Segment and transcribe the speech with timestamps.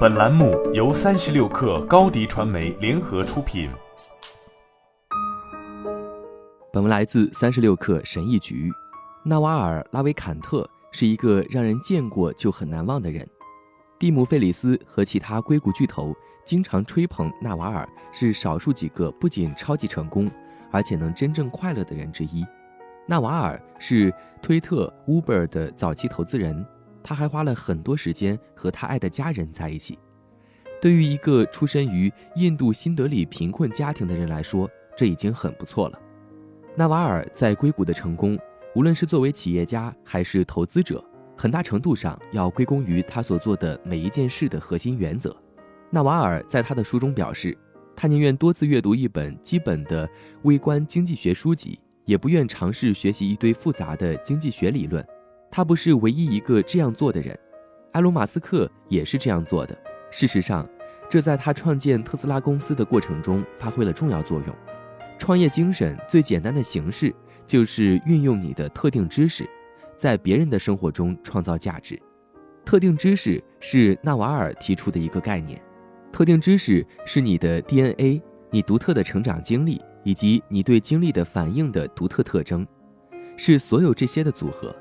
[0.00, 3.70] 本栏目由三十六氪高低传媒联合出品。
[6.70, 8.70] 本文来自三十六氪神译局。
[9.24, 13.26] 纳瓦尔·拉维坎特是一个让人见过就很难忘的人。
[13.98, 20.30] 蒂姆·费里斯和其他硅谷巨头经常吹捧纳瓦尔是少数几个不仅超级成功，
[20.70, 22.44] 而且能真正快乐的人之一。
[23.06, 24.12] 纳瓦尔是
[24.42, 26.66] 推特、Uber 的早期投资人。
[27.02, 29.98] 他还花了很多时间和他爱的家人在一起。
[30.80, 35.98] 对于一个出身于印度新德里贫困家庭的人来说，这已经很不错了。
[36.76, 38.38] 纳瓦尔在硅谷的成功，
[38.74, 41.04] 无论是作为企业家还是投资者，
[41.36, 45.36] 很大程度上要归功于他所做的每一件事的核心原则。
[45.90, 47.56] 纳瓦尔在他的书中表示，
[47.94, 50.08] 他宁愿多次阅读一本基本的
[50.44, 55.04] 微观经济学书籍，也不愿尝试学习一堆复杂的经济学理论。
[55.50, 57.36] 他不是唯一一个这样做的人，
[57.92, 59.76] 埃隆·马斯克也是这样做的。
[60.10, 60.68] 事实上，
[61.08, 64.54] 这在他创建特斯拉公司的过程中发挥了重要作用。
[65.18, 67.14] 创业精神最简单的形式
[67.46, 69.48] 就是运用你的特定知识，
[69.98, 72.00] 在别人的生活中创造价值。
[72.64, 75.60] 特定知识是纳瓦尔提出的一个概念。
[76.12, 82.66] 特定知识是你的 DNA，你独特的成长经历以及你对经历的反应的独特特征，
[83.36, 84.74] 是所有这些的组合。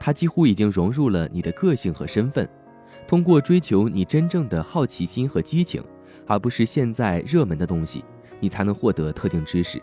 [0.00, 2.48] 它几乎已经融入了你的个性和身份。
[3.06, 5.84] 通过追求你真正的好奇心和激情，
[6.26, 8.04] 而不是现在热门的东西，
[8.40, 9.82] 你才能获得特定知识。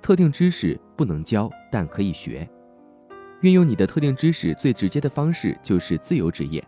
[0.00, 2.48] 特定知识不能教，但可以学。
[3.42, 6.64] 运用你的特定知识最直接的方式就是自由职业。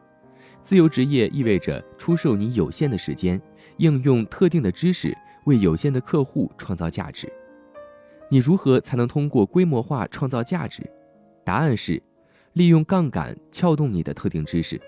[0.62, 3.40] 自由职业意味着出售你有限的时间，
[3.78, 7.32] 应用特定的知识为有限的客户创造价值。
[8.28, 10.82] 你如何才能通过规模化创造价值？
[11.44, 12.02] 答案是。
[12.54, 14.80] 利用杠杆撬动你的特定知识。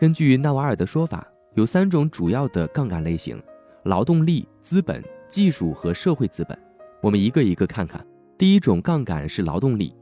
[0.00, 3.40] 根据纳瓦尔的说法，有三种主要的杠杆类型：
[3.84, 6.58] 劳动力、资本、技术和社会资本。
[7.00, 8.04] 我们一个一个看看。
[8.36, 9.94] 第一种杠杆是劳动力。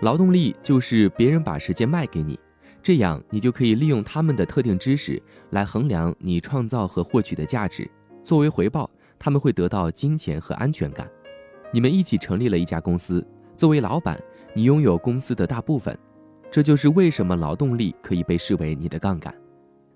[0.00, 2.38] 劳动力就是别人把时间卖给你，
[2.82, 7.90] 这样你就可以利用他们的特定知识来衡量你创造和获取的价值。
[8.22, 11.08] 作为回报，他们会得到金钱和安全感。
[11.72, 13.26] 你们一起成立了一家公司，
[13.56, 14.22] 作为老板，
[14.52, 15.98] 你拥有公司的大部分。
[16.50, 19.34] 这就是为什么劳动力可以被视为你的杠杆。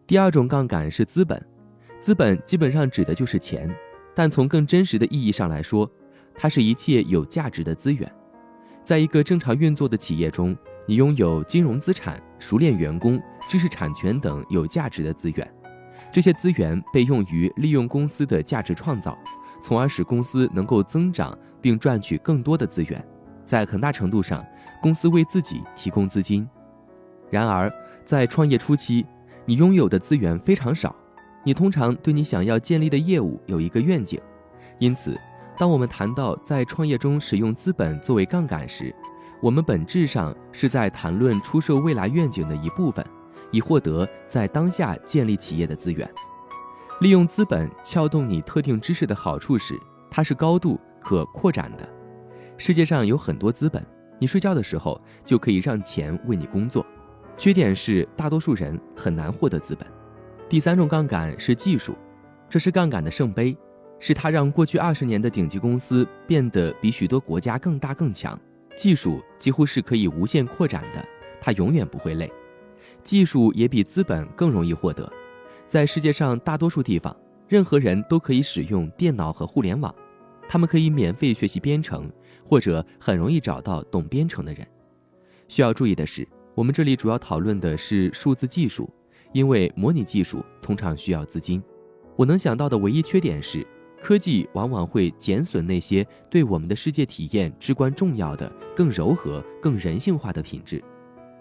[0.06, 1.42] 第二种杠杆是资本，
[2.00, 3.74] 资本基本上指的就是钱，
[4.14, 5.90] 但从更真实的意义上来说，
[6.34, 8.10] 它是一切有价值的资源。
[8.84, 15.54] 在一个正常运作的企业中，你拥有金融资产、熟练员工、知识产权等有价值的资源，
[16.12, 19.16] 这些资源被用于利用公司的价值创造，
[19.62, 23.02] 从而使公司能够增长并赚取更多的资源。
[23.44, 24.44] 在很大程度上，
[24.80, 26.48] 公司为自己提供资金。
[27.30, 27.72] 然而，
[28.04, 29.06] 在创业初期，
[29.44, 30.94] 你拥有的资源非常少，
[31.44, 34.20] 你通常对你想要建立的业务有一个愿景。
[34.78, 35.19] 因此，
[35.58, 38.94] 当我们谈到在创业中使用资本作为杠杆时，
[39.41, 43.04] 我们本质上是在谈论出售未来愿景的一部分，
[43.50, 46.08] 以获得在当下建立企业的资源。
[47.00, 49.76] 利用资本撬动你特定知识的好处是，
[50.10, 51.88] 它是高度可扩展的。
[52.64, 53.84] 世界上有很多资本，
[54.20, 56.86] 你睡觉的时候就可以让钱为你工作。
[57.36, 59.84] 缺点是大多数人很难获得资本。
[60.48, 61.96] 第三种杠杆是技术，
[62.48, 63.56] 这是杠杆的圣杯，
[63.98, 68.38] 是它让过去二十年的顶级公司变得比许多国家更大更强。
[68.76, 71.04] 技术几乎是可以无限扩展的，
[71.40, 72.30] 它永远不会累。
[73.02, 75.12] 技术也比资本更容易获得，
[75.68, 77.16] 在世界上大多数地方，
[77.48, 79.92] 任何人都可以使用电脑和互联网，
[80.52, 82.12] 他们可以免费学习编程。
[82.44, 84.66] 或者很容易找到懂编程的人。
[85.48, 88.92] 需要注意的是，我们这里主要讨论的是数字技术，
[89.32, 91.62] 因为模拟技术通常需要资金。
[92.14, 93.66] 我能想到的唯一缺点是，
[94.02, 100.82] 科技往往会减损那些对我们的世界体验至关重要的、更柔和、更人性化的品质。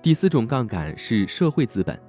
[0.01, 1.99] 第四种杠杆是社会资本。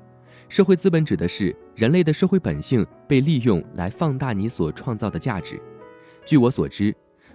[0.49, 5.61] 社会资本指的是人类的社会本性被利用来放大你所创造的价值。
[6.25, 6.95] 据我所知。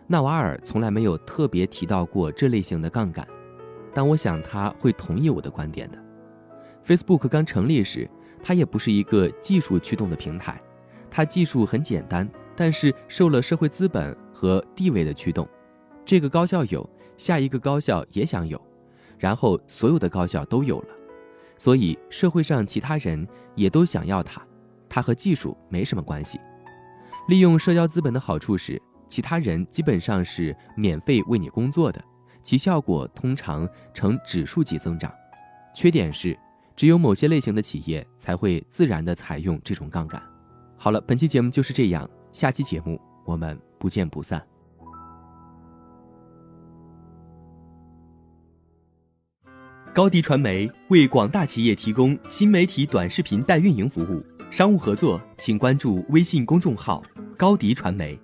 [0.10, 3.28] 纳瓦尔从来没有特别提到过这类型的杠杆，
[3.94, 6.02] 但我想他会同意我的观点的。
[6.86, 8.10] Facebook 刚成立时，
[8.42, 10.62] 它也不是一个技术驱动的平台，
[11.12, 15.46] 它技术很简单，但是受了社会资本和地位的驱动。
[16.06, 18.62] 这个高校有，下一个高校也想有，
[19.18, 20.88] 然后所有的高校都有了，
[21.58, 24.42] 所以社会上其他人也都想要它。
[24.88, 26.40] 它和技术没什么关系。
[27.28, 28.82] 利用社交资本的好处是。
[29.10, 32.04] 其他人基本上是免费为你工作的，
[32.44, 35.10] 其效果通常呈指数级增长。
[35.74, 36.38] 缺点是，
[36.76, 40.22] 只有某些类型的企业才会自然地采用这种杠杆。
[40.76, 44.46] 好了，本期节目就是这样，下期节目我们不见不散。
[49.94, 54.22] 高迪传媒为广大企业提供新媒体短视频代运营服务，
[54.52, 57.02] 商务合作请关注微信公众号
[57.38, 58.20] “高迪传媒”。